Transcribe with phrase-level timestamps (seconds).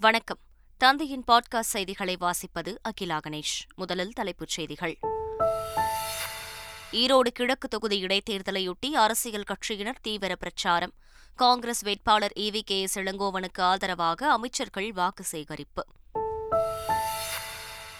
[0.00, 0.38] வணக்கம்.
[0.76, 3.74] தந்தையின் பாட்காஸ்ட் செய்திகளை வாசிப்பது அகிலா கணேஷ்.
[3.74, 4.98] முதலில் தலைப்புச் செய்திகள்.
[6.92, 10.92] ஈரோடு கிழக்கு தொகுதி இடைத்தேர்தலையொட்டி அரசியல் கட்சியினர் தீவிர பிரச்சாரம்.
[11.36, 15.86] காங்கிரஸ் வேட்பாளர் வி கே எஸ் இளங்கோவனுக்கு ஆதரவாக அமைச்சர்கள் வாக்கு சேகரிப்பு.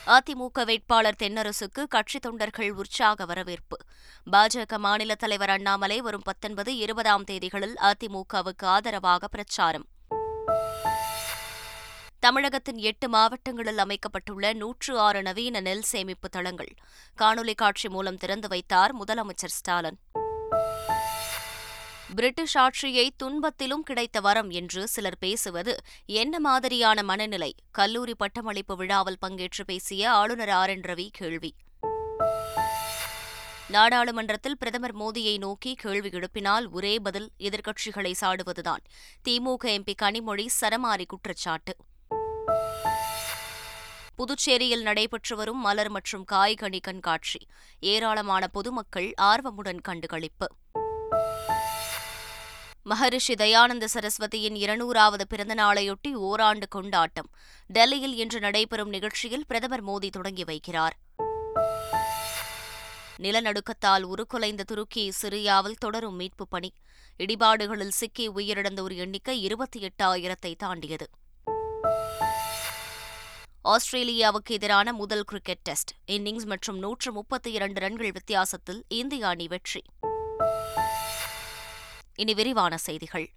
[0.06, 3.76] அதிமுக வேட்பாளர் தென்னரசுக்கு கட்சித் தொண்டர்கள் உற்சாக வரவேற்பு.
[4.32, 9.86] பாஜக மாநில தலைவர் அண்ணாமலை வரும் பத்தொன்பது இருபதாம் தேதிகளில் அதிமுகவுக்கு ஆதரவாக பிரச்சாரம்.
[12.20, 16.74] தமிழகத்தின் எட்டு மாவட்டங்களில் அமைக்கப்பட்டுள்ள நூற்று ஆறு நவீன நெல் சேமிப்பு தளங்கள்.
[17.18, 19.98] காணொலி காட்சி மூலம் திறந்து வைத்தார் முதலமைச்சர் ஸ்டாலின்.
[22.14, 27.54] பிரிட்டிஷ் ஆட்சியை துன்பத்திலும் கிடைத்த வரம் என்று சிலர் பேசுவது என்ன மாதிரியான மனநிலை?
[27.70, 30.70] கல்லூரி பட்டமளிப்பு விழாவில் பங்கேற்று பேசிய ஆளுநர் ஆர்.
[30.70, 30.80] என்.
[30.80, 31.54] ரவி கேள்வி.
[33.68, 38.82] நாடாளுமன்றத்தில் பிரதமர் மோடியை நோக்கி கேள்வி எழுப்பினால் ஒரே பதில் எதிர்க்கட்சிகளை சாடுவதுதான்.
[39.28, 41.76] திமுக எம்பி கனிமொழி சரமாரி குற்றச்சாட்டு.
[44.18, 47.38] புதுச்சேரியில் நடைபெற்று வரும் மலர் மற்றும் காய்கனி கண்காட்சி.
[47.80, 50.46] ஏராளமான பொதுமக்கள் ஆர்வமுடன் கண்டுகளிப்பு.
[52.82, 57.30] மகரிஷி தயானந்த சரஸ்வதியின் இருநூறாவது பிறந்த நாளையொட்டி ஓராண்டு கொண்டாட்டம்.
[57.66, 60.92] டெல்லியில் இன்று நடைபெறும் நிகழ்ச்சியில் பிரதமர் மோடி தொடங்கி வைக்கிறார்.
[63.18, 66.72] நிலநடுக்கத்தால் உருக்குலைந்த துருக்கி சிரியாவில் தொடரும் மீட்புப் பணி.
[67.18, 71.10] இடிபாடுகளில் சிக்கி உயிரிழந்தோர் எண்ணிக்கை இருபத்தி எட்டாயிரத்தை தாண்டியது.
[73.68, 79.82] ஆஸ்திரேலியாவுக்கு எதிரான முதல் கிரிக்கெட் டெஸ்ட் இன்னிங்ஸ் மற்றும் நூற்று முப்பத்தி இரண்டு ரன்கள் வித்தியாசத்தில் இந்திய அணி வெற்றி.
[82.14, 83.30] இனி விரிவான செய்திகள்.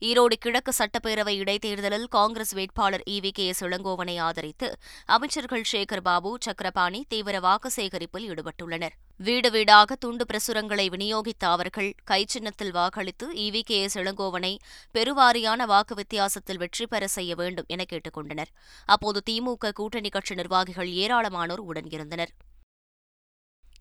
[0.00, 3.30] ஈரோடு கிழக்கு சட்டப்பேரவை இடைத்தேர்தலில் காங்கிரஸ் வேட்பாளர் வி.
[3.30, 3.46] கே.
[3.46, 3.64] எஸ்.
[3.64, 8.94] இளங்கோவனை ஆதரித்து அமைச்சர்கள் சேகர் பாபு சக்கரபாணி தீவிர வாக்கு சேகரிப்பில் ஈடுபட்டுள்ளனர்.
[9.16, 13.60] வீடு வீடாக துண்டு பிரசுரங்களை விநியோகித்த அவர்கள் கைச்சின்னத்தில் வாக்களித்து வி.
[13.62, 13.82] கே.
[13.82, 13.98] எஸ்.
[13.98, 14.58] இளங்கோவனை
[14.94, 18.48] பெருவாரியான வாக்கு வித்தியாசத்தில் வெற்றி பெற செய்ய வேண்டும் என கேட்டுக் கொண்டனர்.
[18.86, 22.30] அப்போது திமுக கூட்டணி கட்சி நிர்வாகிகள் ஏராளமானோர் உடன் இருந்தனர்.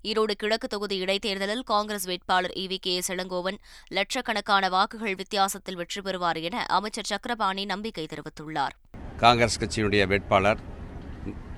[0.04, 3.58] ஈரோடு கிழக்கு தொகுதி இடைத்தேர்தலில் காங்கிரஸ் வேட்பாளர் வி கே எஸ் இளங்கோவன்
[3.98, 8.76] லட்சக்கணக்கான வாக்குகள் வித்தியாசத்தில் வெற்றி பெறுவார் என அமைச்சர் சக்கரபாணி நம்பிக்கை தெரிவித்துள்ளார்.
[9.24, 10.62] காங்கிரஸ் கட்சியினுடைய வேட்பாளர்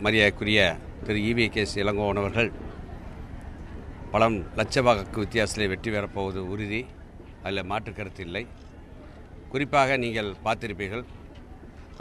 [0.05, 0.59] மரியாதைக்குரிய
[1.05, 2.51] திரு E V K S Elangovan அவர்கள்
[4.13, 4.29] பல
[4.59, 6.81] லட்ச வாக்கு வித்தியாசத்தில் வெற்றி பெறப்போவது உறுதி.
[7.43, 8.43] அதில் மாற்று கருத்து இல்லை.
[9.51, 11.05] குறிப்பாக நீங்கள் பார்த்திருப்பீர்கள்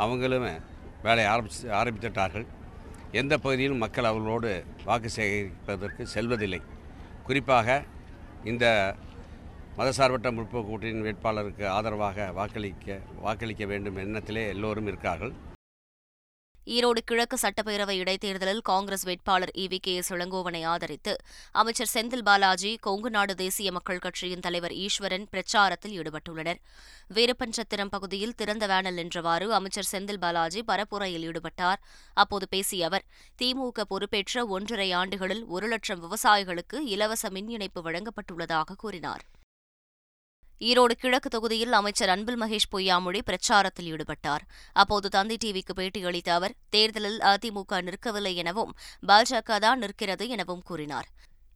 [0.04, 0.46] அவங்களும்
[1.06, 2.46] வேலை ஆரம்பிச்சு ஆரம்பித்துட்டார்கள்
[3.12, 6.60] எந்த பகுதியிலும் மக்கள் அவர்களோடு வாக்கு சேகரிப்பதற்கு செல்வதில்லை.
[7.24, 7.84] குறிப்பாக
[8.44, 8.94] இந்த
[9.76, 15.32] மதசார்பற்ற முற்போக்கு கூட்டணியின் வேட்பாளருக்கு ஆதரவாக வாக்களிக்க வாக்களிக்க வேண்டும் எண்ணத்திலே எல்லோரும் இருக்கார்கள்
[16.68, 19.78] ஈரோடு கிழக்கு சட்டப்பேரவை இடைத்தேர்தலில் காங்கிரஸ் வேட்பாளர் வி.
[19.78, 19.94] கே.
[19.94, 21.16] எஸ் இளங்கோவனை ஆதரித்து
[21.52, 26.60] அமைச்சர் செந்தில் பாலாஜி கொங்குநாடு தேசிய மக்கள் கட்சியின் தலைவர் ஈஸ்வரன் பிரச்சாரத்தில் ஈடுபட்டுள்ளனர்.
[27.14, 31.80] வீரப்பஞ்சத்திரம் பகுதியில் திறந்த வேனல் நின்றவாறு அமைச்சர் செந்தில் பாலாஜி பரப்புரையில் ஈடுபட்டார்.
[32.14, 33.04] அப்போது பேசிய அவர்
[33.42, 39.24] திமுக பொறுப்பேற்ற ஒன்றரை ஆண்டுகளில் ஒரு லட்சம் விவசாயிகளுக்கு இலவச மின் இணைப்பு வழங்கப்பட்டுள்ளதாக கூறினார்.
[40.60, 44.44] ஈரோடு கிழக்கு தொகுதியில் அமைச்சர் அன்பில் மகேஷ் பொய்யாமொழி பிரச்சாரத்தில் ஈடுபட்டார்.
[44.72, 48.74] அப்போது தந்தி டிவிக்கு பேட்டியளித்த அவர் தேர்தலில் அதிமுக நிற்கவில்லை எனவும்
[49.06, 51.08] பாஜக தான் நிற்கிறது எனவும் கூறினார்.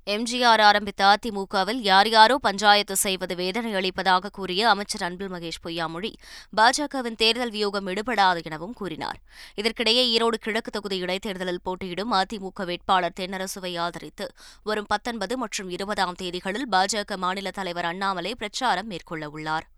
[0.06, 6.10] எம்ஜிஆர் ஆரம்பித்த அதிமுகவில் யார் யாரோ பஞ்சாயத்து செய்வது வேதனை அளிப்பதாக கூறிய அமைச்சர் அன்பில் மகேஷ் பொய்யாமொழி
[6.58, 9.18] பாஜகவின் தேர்தல் வியூகம் எடுபடாது எனவும் கூறினார்.
[9.60, 14.26] இதற்கிடையே ஈரோடு கிழக்கு தொகுதி இடைத்தேர்தலில் போட்டியிடும் அதிமுக வேட்பாளர் தென்னரசுவை ஆதரித்து
[14.62, 19.68] வரும் பத்தொன்பது மற்றும் இருபதாம் தேதிகளில் பாஜக மாநில தலைவர் அண்ணாமலை பிரச்சாரம் மேற்கொள்ளவுள்ளார்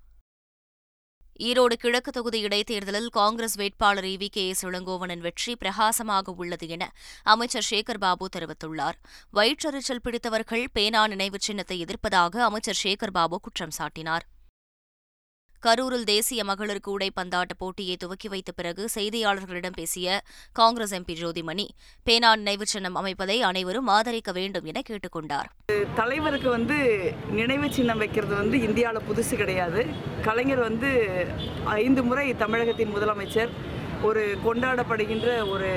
[1.40, 7.66] ஈரோடு கிழக்கு தொகுதி இடைத்தேர்தலில் காங்கிரஸ் வேட்பாளர் வி கே எஸ் இளங்கோவனின் வெற்றி பிரகாசமாக உள்ளது என அமைச்சர்
[7.70, 8.98] சேகர் பாபு தெரிவித்துள்ளார்.
[9.34, 14.26] வயிற்றறிச்சல் பிடித்தவர்கள் பேனா நினைவுச் சின்னத்தை எதிர்ப்பதாக அமைச்சர் சேகர் பாபு குற்றம் சாட்டினார்.
[15.64, 20.20] கரூரில் தேசிய மகளிர் கூடை பந்தாட்ட போட்டியை துவக்கி வைத்த பிறகு செய்தியாளர்களிடம் பேசிய
[20.52, 21.66] காங்கிரஸ் எம்பி ஜோதிமணி
[22.02, 25.48] பேனா நினைவு சின்னம் அமைப்பதை அனைவரும் ஆதரிக்க வேண்டும் என கேட்டுக்கொண்டார்
[25.94, 26.76] தலைவருக்கு வந்து
[27.30, 29.82] நினைவு சின்னம் வைக்கிறது வந்து இந்தியாவில் புதுசு கிடையாது.
[30.25, 30.91] கலைஞர் வந்து
[31.64, 33.52] ஐந்து முறை தமிழகத்தின் முதலமைச்சர்
[34.02, 35.70] ஒரு கொண்டாடப்படுகின்ற ஒரு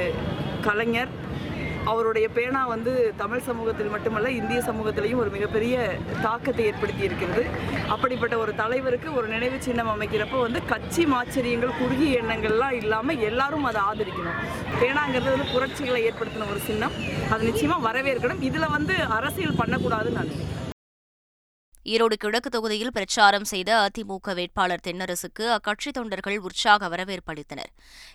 [0.62, 1.12] கலைஞர்
[1.92, 2.92] அவருடைய பேனா வந்து
[3.22, 5.76] தமிழ் சமூகத்தில் மட்டுமல்ல இந்திய சமூகத்திலையும் ஒரு மிகப்பெரிய
[6.26, 7.44] தாக்கத்தை ஏற்படுத்தி இருக்கிறது
[7.94, 13.82] அப்படிப்பட்ட ஒரு தலைவருக்கு ஒரு நினைவு சின்னம் அமைக்கிறப்போ வந்து கட்சி மாச்சரியங்கள் குறுகிய எண்ணங்கள்லாம் இல்லாமல் எல்லாரும் அதை
[13.90, 14.40] ஆதரிக்கணும்.
[14.82, 16.98] பேனாங்கிறது வந்து புரட்சிகளை ஏற்படுத்தின ஒரு சின்னம்.
[17.34, 18.46] அது நிச்சயமாக வரவேற்கணும்.
[18.50, 20.67] இதில் வந்து அரசியல் பண்ணக்கூடாதுன்னு நான் நினைக்கிறேன்.
[21.88, 27.70] ஈரோடு கிழக்கு தொகுதியில் பிரச்சாரம் செய்த அதிமுக வேட்பாளர் தென்னரசுக்கு அக்கட்சி தொண்டர்கள் உற்சாக வரவேற்பு அளித்தனர்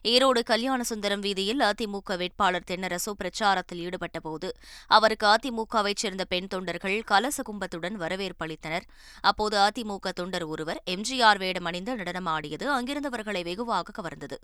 [0.04, 4.50] ஈரோடு கல்யாணசுந்தரம் வீதியில் அதிமுக வேட்பாளர் தென்னரசு பிரச்சாரத்தில் ஈடுபட்டபோது
[4.88, 8.86] அவருக்கு அதிமுகவைச் சேர்ந்த பெண் தொண்டர்கள் கலச கும்பத்துடன் வரவேற்பு அளித்தனர்
[9.22, 14.38] அப்போது அதிமுக தொண்டர் ஒருவர் எம்ஜிஆர் வேடம் அணிந்து நடனமாடியது அங்கிருந்தவர்களை வெகுவாக கவர்ந்தது.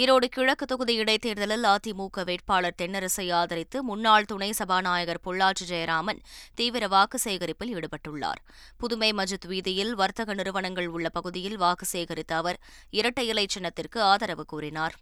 [0.00, 6.20] ஈரோடு கிழக்கு தொகுதி இடைத்தேர்தலில் அதிமுக வேட்பாளர் தென்னரசை ஆதரித்து முன்னாள் துணை சபாநாயகர் பொள்ளாச்சி ஜெயராமன்
[6.54, 8.40] தீவிர வாக்கு சேகரிப்பில் ஈடுபட்டுள்ளார்.
[8.76, 12.60] புதுமை மஜித் வீதியில் வர்த்தக நிறுவனங்கள் உள்ள பகுதியில் வாக்கு சேகரித்த அவர்
[12.90, 14.96] இரட்டை இலை சின்னத்திற்கு ஆதரவு கூறினார்.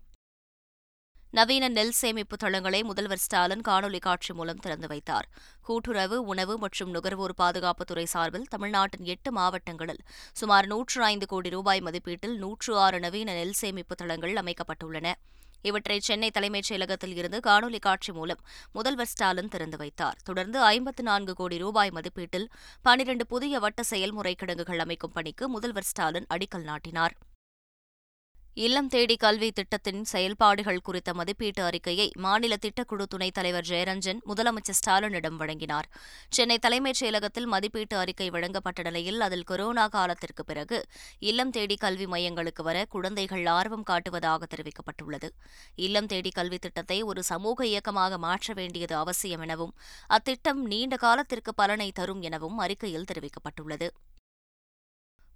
[1.36, 5.26] நவீன நெல் சேமிப்பு தளங்களை முதல்வர் ஸ்டாலின் காணொலி காட்சி மூலம் திறந்து வைத்தார்.
[5.66, 10.02] கூட்டுறவு உணவு மற்றும் நுகர்வோர் பாதுகாப்புத்துறை சார்பில் தமிழ்நாட்டின் எட்டு மாவட்டங்களில்
[10.40, 15.14] சுமார் நூற்று ஐந்து கோடி ரூபாய் மதிப்பீட்டில் நூற்று ஆறு நவீன நெல் சேமிப்பு தளங்கள் அமைக்கப்பட்டுள்ளன.
[15.62, 20.20] இவற்றை சென்னை தலைமைச் செயலகத்தில் இருந்து காணொலி காட்சி மூலம் முதல்வர் ஸ்டாலின் திறந்து வைத்தார்.
[20.24, 22.48] தொடர்ந்து ஐம்பத்து நான்கு கோடி ரூபாய் மதிப்பீட்டில்
[22.82, 27.16] பனிரண்டு புதிய வட்ட செயல்முறை கிடங்குகள் அமைக்கும் பணிக்கு முதல்வர் ஸ்டாலின் அடிக்கல் நாட்டினார்.
[28.54, 35.36] இல்லம் தேடி கல்வி திட்டத்தின் செயல்பாடுகள் குறித்த மதிப்பீட்டு அறிக்கையை மாநில திட்டக்குழு துணைத் தலைவர் ஜெயரஞ்சன் முதலமைச்சர் ஸ்டாலினிடம்
[35.36, 35.88] வழங்கினார்.
[36.28, 40.86] சென்னை தலைமைச் செயலகத்தில் மதிப்பீட்டு அறிக்கை வழங்கப்பட்ட நிலையில் அதில் கொரோனா காலத்திற்கு பிறகு
[41.18, 45.30] இல்லம் தேடி கல்வி மையங்களுக்கு வர குழந்தைகள் ஆர்வம் காட்டுவதாக தெரிவிக்கப்பட்டுள்ளது.
[45.74, 49.74] இல்லம் தேடி கல்வி திட்டத்தை ஒரு சமூக இயக்கமாக மாற்ற வேண்டியது அவசியம் எனவும்
[50.08, 53.88] அத்திட்டம் நீண்ட காலத்திற்கு பலனை தரும் எனவும் அறிக்கையில் தெரிவிக்கப்பட்டுள்ளது.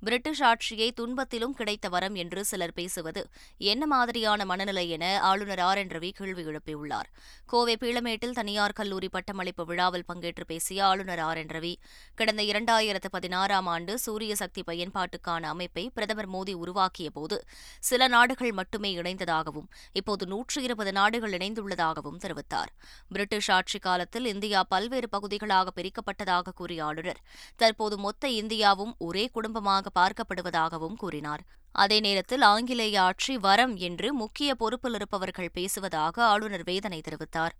[0.00, 3.28] பிரிட்டிஷ் ஆட்சியை துன்பத்திலும் கிடைத்த வரம் என்று சிலர் பேசுவது
[3.58, 5.78] என்ன மாதிரியான மனநிலை என ஆளுநர் ஆர்.
[5.78, 5.88] என்.
[5.88, 7.08] ரவி கேள்வி எழுப்பியுள்ளார்.
[7.46, 11.36] கோவை பீளமேட்டில் தனியார் கல்லூரி பட்டமளிப்பு விழாவில் பங்கேற்று பேசிய ஆளுநர் ஆர்.
[11.36, 11.46] என்.
[11.46, 11.74] ரவி
[12.14, 17.44] கடந்த இரண்டாயிரத்து பதினாறாம் ஆண்டு சூரிய சக்தி பயன்பாட்டுக்கான அமைப்பை பிரதமர் மோடி உருவாக்கிய போது
[17.80, 22.72] சில நாடுகள் மட்டுமே இணைந்ததாகவும் இப்போது நூற்று இருபது நாடுகள் இணைந்துள்ளதாகவும் தெரிவித்தார்.
[23.08, 27.20] பிரிட்டிஷ் ஆட்சி காலத்தில் இந்தியா பல்வேறு பகுதிகளாக பிரிக்கப்பட்டதாக கூறிய ஆளுநர்
[27.56, 31.42] தற்போது மொத்த இந்தியாவும் ஒரே குடும்பமாக பார்க்கப்படுவதாகவும் கூறினார்.
[31.72, 37.54] அதே நேரத்தில் ஆங்கிலேய ஆட்சி வரம் என்று முக்கிய பொறுப்பில் இருப்பவர்கள் பேசுவதாக ஆளுநர் வேதனை தெரிவித்தார்.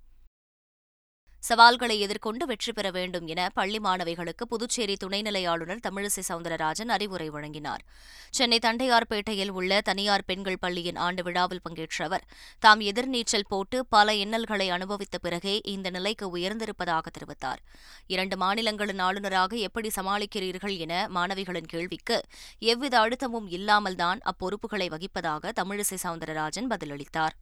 [1.49, 7.83] சவால்களை எதிர்கொண்டு வெற்றி பெற வேண்டும் என பள்ளி மாணவிகளுக்கு புதுச்சேரி துணைநிலை ஆளுநர் தமிழிசை சவுந்தரராஜன் அறிவுரை வழங்கினார்.
[8.31, 12.25] சென்னை தண்டையார்பேட்டையில் உள்ள தனியார் பெண்கள் பள்ளியின் ஆண்டு விழாவில் பங்கேற்ற அவர்
[12.59, 17.63] தாம் எதிர்நீச்சல் போட்டு பல இன்னல்களை அனுபவித்த பிறகே இந்த நிலைக்கு உயர்ந்திருப்பதாக தெரிவித்தார்.
[18.07, 22.19] இரண்டு மாநிலங்களின் ஆளுநராக எப்படி சமாளிக்கிறீர்கள் என மாணவிகளின் கேள்விக்கு
[22.59, 27.37] எவ்வித அழுத்தமும் இல்லாமல்தான் அப்பொறுப்புகளை வகிப்பதாக தமிழிசை சவுந்தரராஜன் பதிலளித்தார்.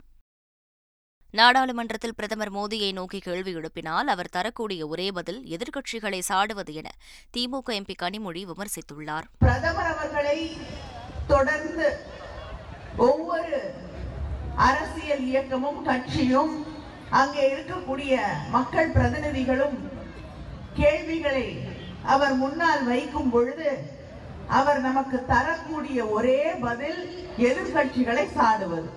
[1.39, 6.89] நாடாளுமன்றத்தில் பிரதமர் மோடியை நோக்கி கேள்வி எழுப்பினால் அவர் தரக்கூடிய ஒரே பதில் எதிர்க்கட்சிகளை சாடுவது என
[7.35, 9.27] திமுக எம்பி கனிமொழி விமர்சித்துள்ளார்.
[9.45, 10.39] பிரதமர் அவர்களை
[11.33, 11.89] தொடர்ந்து
[13.09, 13.59] ஒவ்வொரு
[14.69, 16.55] அரசியல் இயக்கமும் கட்சியும்
[17.23, 18.15] அங்கே இருக்கக்கூடிய
[18.57, 19.77] மக்கள் பிரதிநிதிகளும்
[20.81, 21.47] கேள்விகளை
[22.15, 23.71] அவர் முன்னால் வைக்கும் பொழுது
[24.59, 27.01] அவர் நமக்கு தரக்கூடிய ஒரே பதில்
[27.49, 28.91] எதிர்கட்சிகளை சாடுவது.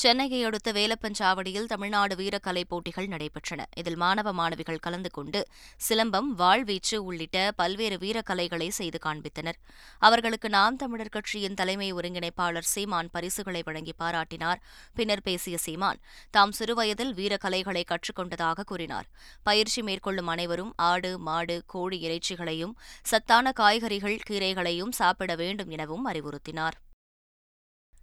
[0.00, 3.64] சென்னையை அடுத்த வேலப்பஞ்சாவடியில் தமிழ்நாடு வீரக்கலை போட்டிகள் நடைபெற்றன.
[3.76, 5.40] இதில் மாணவ மாணவிகள் கலந்து கொண்டு
[5.88, 9.58] சிலம்பம் வாழ்வீச்சு உள்ளிட்ட பல்வேறு வீரக்கலைகளை செய்து காண்பித்தனர்.
[9.98, 14.62] அவர்களுக்கு நாம் தமிழர் கட்சியின் தலைமை ஒருங்கிணைப்பாளர் சீமான் பரிசுகளை வழங்கி பாராட்டினார்.
[14.94, 16.00] பின்னர் பேசிய சீமான்
[16.30, 19.08] தாம் சிறுவயதில் வீரக்கலைகளை கற்றுக்கொண்டதாக கூறினார்.
[19.42, 26.78] பயிற்சி மேற்கொள்ளும் அனைவரும் ஆடு மாடு கோழி இறைச்சிகளையும் சத்தான காய்கறிகள் கீரைகளையும் சாப்பிட வேண்டும் எனவும் அறிவுறுத்தினார்.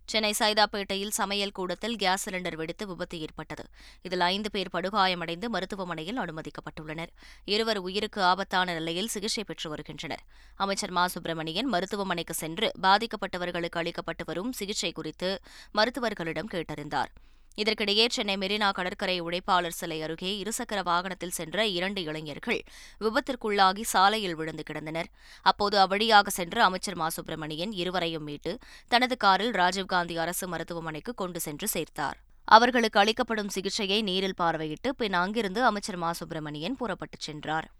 [0.05, 3.65] சென்னை சைதாப்பேட்டையில் சமையல் கூடத்தில் கேஸ் சிலிண்டர் வெடித்து விபத்து ஏற்பட்டது.
[4.01, 7.11] இதில் ஐந்து பேர் படுகாயமடைந்து மருத்துவமனையில் அனுமதிக்கப்பட்டுள்ளனர்.
[7.45, 10.23] இருவர் உயிருக்கு ஆபத்தான நிலையில் சிகிச்சை பெற்று வருகின்றனர்.
[10.55, 11.07] அமைச்சர் மா.
[11.07, 17.11] சுப்பிரமணியன் மருத்துவமனைக்கு சென்று பாதிக்கப்பட்டவர்களுக்கு அளிக்கப்பட்டு வரும் சிகிச்சை குறித்து மருத்துவர்களிடம் கேட்டறிந்தார்.
[17.57, 22.63] இதற்கிடையே சென்னை மெரினா கடற்கரை உழைப்பாளர் சிலை அருகே இருசக்கர வாகனத்தில் சென்ற இரண்டு இளைஞர்கள்
[22.99, 25.09] விபத்திற்குள்ளாகி சாலையில் விழுந்து கிடந்தனர்.
[25.41, 27.09] அப்போது அவ்வழியாக சென்ற அமைச்சர் மா.
[27.09, 28.57] சுப்பிரமணியன் இருவரையும் மீட்டு
[28.87, 32.17] தனது காரில் ராஜீவ்காந்தி அரசு மருத்துவமனைக்கு கொண்டு சென்று சேர்த்தார்.
[32.45, 36.11] அவர்களுக்கு அளிக்கப்படும் சிகிச்சையை நேரில் பார்வையிட்டு பின் அங்கிருந்து அமைச்சர் மா.
[36.11, 37.71] சுப்பிரமணியன் புறப்பட்டுச் சென்றார்.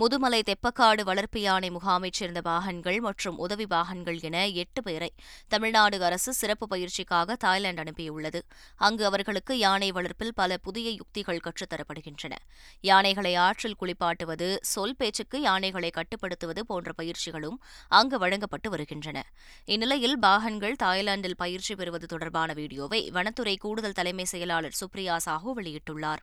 [0.00, 5.08] முதுமலை தெப்பக்காடு வளர்ப்பு யானை முகாமைச் சேர்ந்த பாகன்கள் மற்றும் உதவி பாகன்கள் என எட்டு பேரை
[5.48, 8.40] தமிழ்நாடு அரசு சிறப்பு பயிற்சிக்காக தாய்லாந்து அனுப்பியுள்ளது.
[8.76, 12.34] அங்கு அவர்களுக்கு யானை வளர்ப்பில் பல புதிய யுக்திகள் கற்றுத்தரப்படுகின்றன
[12.90, 19.24] யானைகளை ஆற்றில் குளிப்பாட்டுவது சொல் பேச்சுக்கு யானைகளை கட்டுப்படுத்துவது போன்ற பயிற்சிகளும் அங்கு வழங்கப்பட்டு வருகின்றன.
[19.64, 26.22] இந்நிலையில் பாகன்கள் தாய்லாந்தில் பயிற்சி பெறுவது தொடர்பான வீடியோவை வனத்துறை கூடுதல் தலைமை செயலாளர் சுப்ரியா சாஹூ வெளியிட்டுள்ளார்.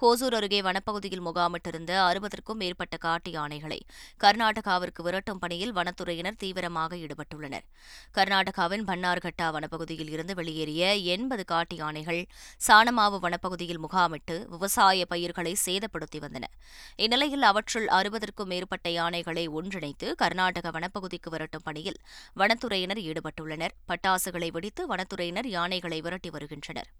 [0.00, 3.78] ஹோசூர் அருகே வனப்பகுதியில் முகாமிட்டிருந்த அறுபதற்கும் மேற்பட்ட காட்டு யானைகளை
[4.22, 7.64] கர்நாடகாவிற்கு விரட்டும் பணியில் வனத்துறையினர் தீவிரமாக ஈடுபட்டுள்ளனர்.
[8.16, 12.26] கர்நாடகாவின் பன்னார்கட்டா வனப்பகுதியில் இருந்து வெளியேறிய எண்பது காட்டு யானைகள்
[12.68, 16.44] சாணமாவு வனப்பகுதியில் முகாமிட்டு விவசாய பயிர்களை சேதப்படுத்தி வந்தன.
[16.96, 22.00] இந்நிலையில் அவற்றுள் அறுபதற்கும் மேற்பட்ட யானைகளை ஒன்றிணைத்து கர்நாடக வனப்பகுதிக்கு விரட்டும் பணியில்
[22.36, 23.76] வனத்துறையினர் ஈடுபட்டுள்ளனர்.
[23.92, 26.90] பட்டாசுகளை வெடித்து வனத்துறையினர் யானைகளை விரட்டி வருகின்றனர்.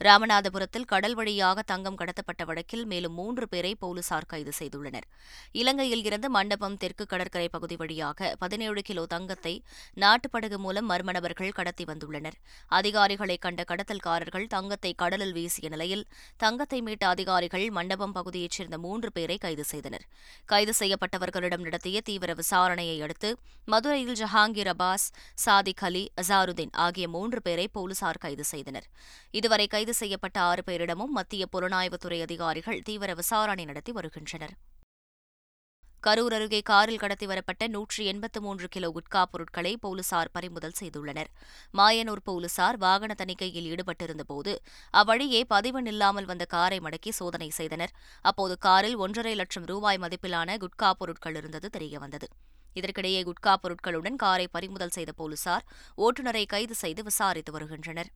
[0.00, 5.06] ராமநாதபுரத்தில் கடல் வழியாக தங்கம் கடத்தப்பட்ட வழக்கில் மேலும் மூன்று பேரை போலீசார் கைது செய்துள்ளனர்.
[5.52, 9.62] இலங்கையில் இருந்து மண்டபம் தெற்கு கடற்கரை பகுதி வழியாக பதினேழு கிலோ தங்கத்தை
[9.96, 12.36] நாட்டுப்படகு மூலம் மர்ம நபர்கள் கடத்தி வந்துள்ளனர்.
[12.68, 16.04] அதிகாரிகளை கண்ட கடத்தல்காரர்கள் தங்கத்தை கடலில் வீசிய நிலையில்
[16.36, 20.04] தங்கத்தை மீட்ட அதிகாரிகள் மண்டபம் பகுதியைச் சேர்ந்த மூன்று பேரை கைது செய்தனர்.
[20.46, 27.68] கைது செய்யப்பட்டவர்களிடம் நடத்திய தீவிர விசாரணையை அடுத்து மதுரையில் ஜஹாங்கீர் அபாஸ் சாதிக் அலி அசாருதீன் ஆகிய மூன்று பேரை
[27.68, 28.86] போலீசார் கைது செய்தனர்.
[29.30, 34.54] இதுவரை கைது செய்யப்பட்ட ஆறு பேரிடமும் மத்திய புலனாய்வுத்துறை அதிகாரிகள் தீவிர விசாரணை நடத்தி வருகின்றனர்.
[36.02, 41.30] கரூர் அருகே காரில் கடத்தி வரப்பட்ட நூற்றி எண்பத்து மூன்று கிலோ குட்கா பொருட்களை போலீசார் பறிமுதல் செய்துள்ளனர்.
[41.78, 44.54] மாயனூர் போலீசார் வாகன தணிக்கையில் ஈடுபட்டிருந்தபோது
[45.02, 47.94] அவ்வழியே பதிவன் இல்லாமல் வந்த காரை மடக்கி சோதனை செய்தனர்.
[48.30, 52.28] அப்போது காரில் ஒன்றரை லட்சம் ரூபாய் மதிப்பிலான குட்கா பொருட்கள் இருந்தது தெரியவந்தது.
[52.80, 55.66] இதற்கிடையே குட்கா பொருட்களுடன் காரை பறிமுதல் செய்த போலீசார்
[55.98, 58.12] ஓட்டுநரை கைது செய்து விசாரித்து வருகின்றனர்.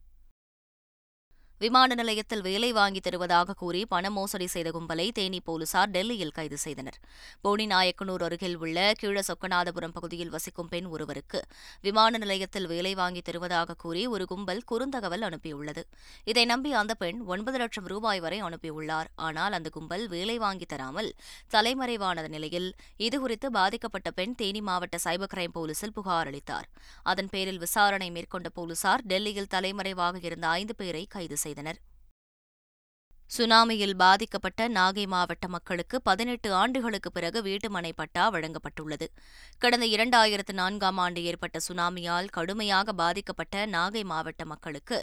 [1.60, 6.98] விமான நிலையத்தில் வேலை வாங்கி தருவதாக கூறி பண மோசடி செய்த கும்பலை தேனி போலீசார் டெல்லியில் கைது செய்தனர்.
[7.40, 11.40] போனி நாயக்கனூர் அருகில் உள்ள கீழ சொக்கநாதபுரம் பகுதியில் வசிக்கும் பெண் ஒருவருக்கு
[11.86, 15.84] விமான நிலையத்தில் வேலை வாங்கி தருவதாக கூறி ஒரு கும்பல் குறுந்தகவல் அனுப்பியுள்ளது.
[16.24, 19.10] இதை நம்பி அந்த பெண் ஒன்பது லட்சம் ரூபாய் வரை அனுப்பியுள்ளார்.
[19.28, 21.10] ஆனால் அந்த கும்பல் வேலை வாங்கி தராமல்
[21.56, 22.70] தலைமறைவான நிலையில்
[23.08, 26.70] இதுகுறித்து பாதிக்கப்பட்ட பெண் தேனி மாவட்ட சைபர் கிரைம் போலீசில் புகார் அளித்தார்.
[27.02, 31.80] அதன் பேரில் விசாரணை மேற்கொண்ட போலீசார் டெல்லியில் தலைமறைவாக இருந்த ஐந்து பேரை கைது செய்தனர் செய்தனர்.
[33.30, 39.06] சுனாமியில் பாதிக்கப்பட்ட நாகை மாவட்ட மக்களுக்கு பதினெட்டு ஆண்டுகளுக்கு பிறகு வீட்டுமனை பட்டா வழங்கப்பட்டுள்ளது.
[39.62, 44.98] கடந்த இரண்டாயிரத்து நான்காம் ஆண்டு ஏற்பட்ட சுனாமியால் கடுமையாக பாதிக்கப்பட்ட நாகை மாவட்ட மக்களுக்கு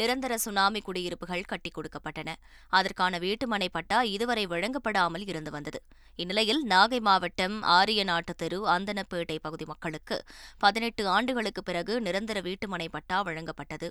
[0.00, 2.36] நிரந்தர சுனாமி குடியிருப்புகள் கட்டிக் கொடுக்கப்பட்டன.
[2.78, 5.80] அதற்கான வீட்டுமனை பட்டா இதுவரை வழங்கப்படாமல் இருந்து வந்தது.
[6.16, 10.18] இந்நிலையில் நாகை மாவட்டம் ஆரியநாட்டு தெரு அந்தனப்பேட்டை பகுதி மக்களுக்கு
[10.58, 13.90] பதினெட்டு ஆண்டுகளுக்கு பிறகு நிரந்தர வீட்டுமனை பட்டா வழங்கப்பட்டது.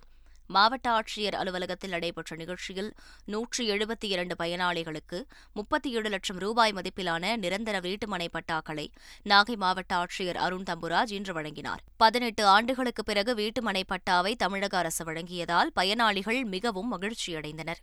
[0.49, 2.89] மாவட்ட ஆட்சியர் அலுவலகத்தில் நடைபெற்ற நிகழ்ச்சியில்
[3.25, 5.17] நூற்றி எழுபத்தி இரண்டு பயனாளிகளுக்கு
[5.53, 8.87] முப்பத்தி ஏழு லட்சம் ரூபாய் மதிப்பிலான நிரந்தர வீட்டுமனை பட்டாக்களை
[9.23, 11.83] நாகை மாவட்ட ஆட்சியர் அருண் தம்புராஜ் இன்று வழங்கினார்.
[11.97, 17.81] பதினெட்டு ஆண்டுகளுக்கு பிறகு வீட்டுமனை பட்டாவை தமிழக அரசு வழங்கியதால் பயனாளிகள் மிகவும் மகிழ்ச்சியடைந்தனர்.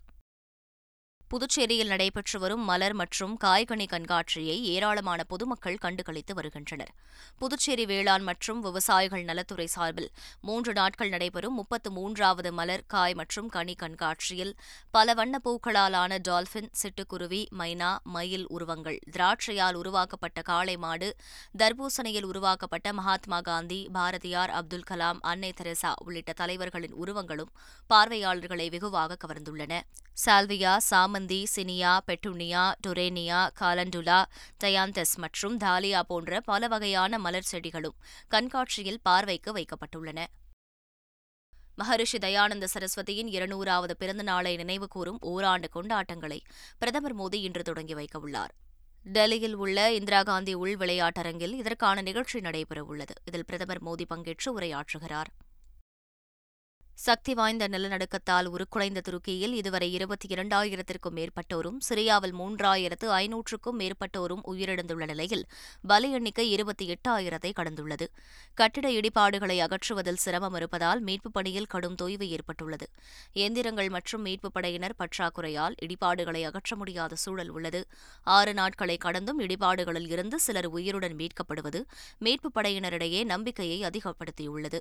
[1.31, 6.93] புதுச்சேரியில் நடைபெற்று வரும் மலர் மற்றும் காய்கனி கண்காட்சியை ஏராளமான பொதுமக்கள் கண்டுகளித்து வருகின்றனர்.
[7.41, 10.09] புதுச்சேரி வேளாண் மற்றும் விவசாயிகள் நலத்துறை சார்பில்
[10.41, 14.55] மூன்று நாட்கள் நடைபெறும் முப்பத்து மூன்றாவது மலர் காய் மற்றும் கனி கண்காட்சியில்
[14.91, 21.11] பல வண்ண பூக்களாலான டால்பின் சிட்டுக்குருவி மைனா மயில் உருவங்கள் திராட்சையால் உருவாக்கப்பட்ட காளை மாடு
[21.59, 27.55] தர்பூசணியில் உருவாக்கப்பட்ட மகாத்மா காந்தி பாரதியார் அப்துல் கலாம் அன்னை தெரசா உள்ளிட்ட தலைவர்களின் உருவங்களும்
[27.91, 29.75] பார்வையாளர்களை வெகுவாக கவர்ந்துள்ளன.
[30.25, 34.25] சால்வியா சாமந்தி சினியா பெட்டுனியா டுரேனியா காலண்டுலா
[34.65, 37.97] டயாந்தஸ் மற்றும் தாலியா போன்ற பல வகையான மலர் செடிகளும்
[38.29, 40.25] கண்காட்சியில் பார்வைக்கு வைக்கப்பட்டுள்ளன.
[41.75, 46.41] மகரிஷி தயானந்த சரஸ்வதியின் இருநூறாவது பிறந்த நாளை நினைவுகூரும் ஓராண்டு கொண்டாட்டங்களை
[46.79, 48.55] பிரதமர் மோடி இன்று தொடங்கி வைக்கவுள்ளார்
[49.05, 53.15] டெல்லியில் உள்ள இந்திரா காந்தி உள் விளையாட்டரங்கில் இதற்கான நிகழ்ச்சி நடைபெறவுள்ளது.
[53.25, 55.31] இதில் பிரதமர் மோடி பங்கேற்று உரையாற்றுகிறார்.
[56.99, 65.45] சக்தி வாய்ந்த நிலநடுக்கத்தால் உருக்குலைந்த துருக்கியில் இதுவரை இருபத்தி இரண்டாயிரத்திற்கும் மேற்பட்டோரும் சிரியாவில் மூன்றாயிரத்து ஐநூற்றுக்கும் மேற்பட்டோரும் உயிரிழந்துள்ள நிலையில்
[65.83, 68.07] பலி எண்ணிக்கை இருபத்தி எட்டாயிரத்தை கடந்துள்ளது.
[68.55, 72.89] கட்டிட இடிபாடுகளை அகற்றுவதில் சிரமம் இருப்பதால் மீட்புப் பணியில் கடும் தொய்வு ஏற்பட்டுள்ளது.
[73.35, 77.87] எந்திரங்கள் மற்றும் மீட்புப் படையினர் பற்றாக்குறையால் இடிபாடுகளை அகற்ற முடியாத சூழல் உள்ளது.
[78.23, 81.83] ஆறு நாட்களை கடந்தும் இடிபாடுகளில் இருந்து சிலர் உயிருடன் மீட்கப்படுவது
[82.19, 84.79] மீட்புப் படையினரிடையே நம்பிக்கையை அதிகப்படுத்தியுள்ளது.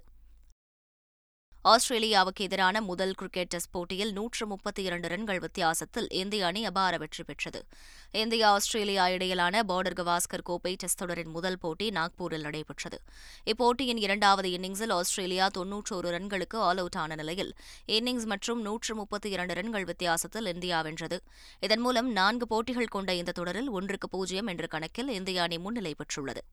[1.72, 7.24] ஆஸ்திரேலியாவுக்கு எதிரான முதல் கிரிக்கெட் டெஸ்ட் போட்டியில் நூற்று முப்பத்தி இரண்டு ரன்கள் வித்தியாசத்தில் இந்திய அணி அபார வெற்றி
[7.24, 7.66] பெற்றது.
[8.12, 13.02] இந்தியா ஆஸ்திரேலியா இடையிலான பார்டர் கவாஸ்கர் கோப்பை டெஸ்ட் தொடரின் முதல் போட்டி நாக்பூரில் நடைபெற்றது.
[13.46, 17.54] இப்போட்டியின் இரண்டாவது இன்னிங்ஸில் ஆஸ்திரேலியா தொன்னூற்றோரு ரன்களுக்கு ஆல் அவுட் ஆன நிலையில்
[17.88, 21.20] இன்னிங்ஸ் மற்றும் நூற்று முப்பத்தி இரண்டு ரன்கள் வித்தியாசத்தில் இந்தியா வென்றது.
[21.60, 26.44] இதன் மூலம் நான்கு போட்டிகள் கொண்ட இந்த தொடரில் ஒன்றுக்கு பூஜ்ஜியம் என்ற கணக்கில் இந்திய அணி முன்னிலை பெற்றுள்ளது.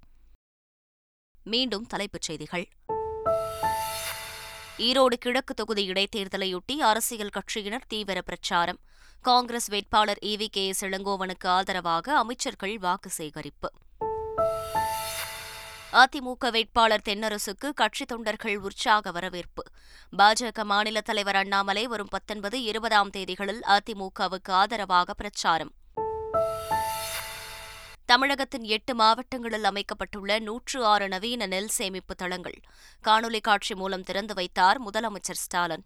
[1.45, 2.69] மீண்டும் தலைப்புச் செய்திகள்.
[4.79, 8.79] ஈரோடு கிழக்கு தொகுதி இடைத்தேர்தலையொட்டி அரசியல் கட்சியினர் தீவிர பிரச்சாரம்.
[9.23, 13.73] காங்கிரஸ் வேட்பாளர் வி கே எஸ் இளங்கோவனுக்கு ஆதரவாக அமைச்சர்கள் வாக்கு சேகரிப்பு.
[15.93, 19.63] அதிமுக வேட்பாளர் தென்னரசுக்கு கட்சித் தொண்டர்கள் உற்சாக வரவேற்பு.
[20.19, 25.73] பாஜக மாநில தலைவர் அண்ணாமலை வரும் பத்தொன்பது இருபதாம் தேதிகளில் அதிமுகவுக்கு ஆதரவாக பிரச்சாரம்.
[28.13, 32.61] தமிழகத்தின் எட்டு மாவட்டங்களில் அமைக்கப்பட்டுள்ள நூற்று ஆறு நவீன நெல் சேமிப்பு தளங்கள்.
[33.05, 35.85] காணொலி காட்சி மூலம் திறந்து வைத்தார் முதலமைச்சர் ஸ்டாலின்.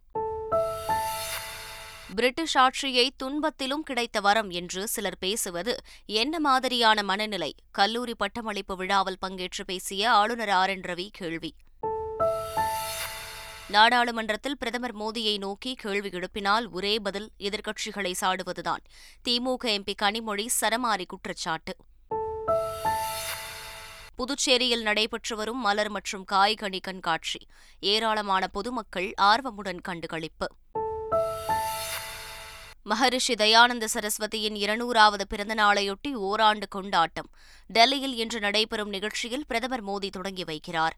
[2.14, 7.54] பிரிட்டிஷ் ஆட்சியை துன்பத்திலும் கிடைத்த வரம் என்று சிலர் பேசுவது என்ன மாதிரியான மனநிலை?
[7.70, 11.54] கல்லூரி பட்டமளிப்பு விழாவில் பங்கேற்று பேசிய ஆளுநர் ஆர் என் ரவி கேள்வி.
[13.68, 18.82] நாடாளுமன்றத்தில் பிரதமர் மோடியை நோக்கி கேள்வி எழுப்பினால் ஒரே பதில் எதிர்க்கட்சிகளை சாடுவதுதான்.
[19.28, 21.76] திமுக எம்பி கனிமொழி சரமாரி குற்றச்சாட்டு.
[24.16, 27.46] புதுச்சேரியில் நடைபெற்று வரும் மலர் மற்றும் காய்கனி கண்காட்சி.
[27.80, 30.46] ஏராளமான பொதுமக்கள் ஆர்வமுடன் கண்டுகளிப்பு.
[32.82, 37.30] மகரிஷி தயானந்த சரஸ்வதியின் இருநூறாவது பிறந்த நாளையொட்டி ஓராண்டு கொண்டாட்டம்.
[37.66, 40.92] டெல்லியில் இன்று நடைபெறும் நிகழ்ச்சியில் பிரதமர் மோடி தொடங்கி வைக்கிறார்.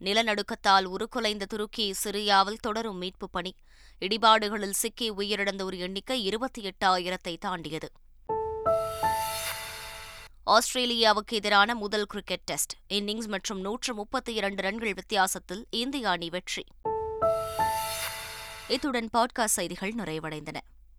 [0.00, 3.54] நிலநடுக்கத்தால் உருக்குலைந்த துருக்கி சிரியாவில் தொடரும் மீட்புப் பணி.
[4.00, 7.92] இடிபாடுகளில் சிக்கி உயிரிழந்தோர் எண்ணிக்கை இருபத்தி எட்டாயிரத்தை தாண்டியது.
[10.48, 16.64] ஆஸ்திரேலியாவுக்கு எதிரான முதல் கிரிக்கெட் டெஸ்ட் இன்னிங்ஸ் மற்றும் நூற்று முப்பத்தி இரண்டு ரன்கள் வித்தியாசத்தில் இந்திய அணி வெற்றி.
[18.68, 20.56] இத்துடன் பாட்காஸ்ட் செய்திகள் நிறைவடைந்தன.